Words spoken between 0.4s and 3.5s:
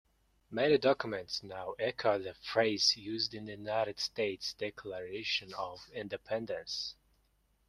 Many documents now echo the phrase used in